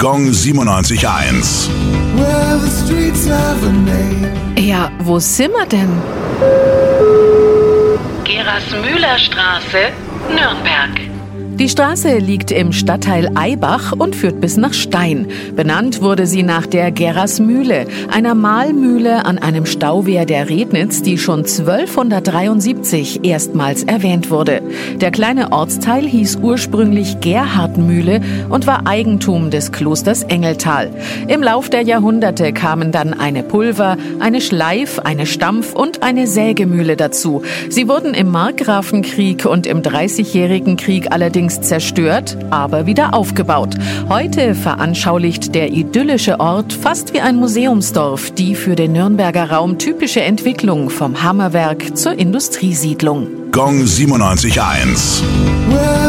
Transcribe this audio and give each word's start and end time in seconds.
Gong 0.00 0.30
97.1. 0.30 1.68
Well, 2.14 2.60
the 2.60 2.70
streets 2.70 3.26
have 3.26 3.64
a 3.66 3.72
name. 3.72 4.32
Ja, 4.56 4.92
wo 5.00 5.18
sind 5.18 5.52
wir 5.52 5.66
denn? 5.66 5.90
Gerasmühler 8.22 9.18
Straße, 9.18 9.90
Nürnberg. 10.28 11.17
Die 11.58 11.68
Straße 11.68 12.18
liegt 12.18 12.52
im 12.52 12.72
Stadtteil 12.72 13.32
Eibach 13.34 13.90
und 13.90 14.14
führt 14.14 14.40
bis 14.40 14.56
nach 14.56 14.72
Stein. 14.72 15.26
Benannt 15.56 16.00
wurde 16.00 16.24
sie 16.24 16.44
nach 16.44 16.68
der 16.68 16.92
Gerasmühle, 16.92 17.86
einer 18.12 18.36
Mahlmühle 18.36 19.26
an 19.26 19.38
einem 19.38 19.66
Stauwehr 19.66 20.24
der 20.24 20.48
Rednitz, 20.48 21.02
die 21.02 21.18
schon 21.18 21.40
1273 21.40 23.24
erstmals 23.24 23.82
erwähnt 23.82 24.30
wurde. 24.30 24.62
Der 25.00 25.10
kleine 25.10 25.50
Ortsteil 25.50 26.06
hieß 26.06 26.36
ursprünglich 26.36 27.18
Gerhardmühle 27.18 28.20
und 28.48 28.68
war 28.68 28.86
Eigentum 28.86 29.50
des 29.50 29.72
Klosters 29.72 30.22
Engeltal. 30.22 30.92
Im 31.26 31.42
Lauf 31.42 31.70
der 31.70 31.82
Jahrhunderte 31.82 32.52
kamen 32.52 32.92
dann 32.92 33.14
eine 33.14 33.42
Pulver, 33.42 33.96
eine 34.20 34.40
Schleif, 34.40 35.00
eine 35.00 35.26
Stampf 35.26 35.74
und 35.74 36.04
eine 36.04 36.28
Sägemühle 36.28 36.94
dazu. 36.96 37.42
Sie 37.68 37.88
wurden 37.88 38.14
im 38.14 38.28
Markgrafenkrieg 38.28 39.44
und 39.44 39.66
im 39.66 39.82
Dreißigjährigen 39.82 40.76
Krieg 40.76 41.10
allerdings 41.10 41.47
zerstört, 41.50 42.36
aber 42.50 42.86
wieder 42.86 43.14
aufgebaut. 43.14 43.74
Heute 44.08 44.54
veranschaulicht 44.54 45.54
der 45.54 45.72
idyllische 45.72 46.40
Ort 46.40 46.72
fast 46.72 47.14
wie 47.14 47.20
ein 47.20 47.36
Museumsdorf 47.36 48.30
die 48.32 48.54
für 48.54 48.76
den 48.76 48.92
Nürnberger 48.92 49.50
Raum 49.50 49.78
typische 49.78 50.20
Entwicklung 50.20 50.90
vom 50.90 51.22
Hammerwerk 51.22 51.96
zur 51.96 52.18
Industriesiedlung. 52.18 53.50
Gong 53.52 53.82
97.1. 53.82 55.22
Well, 55.70 56.08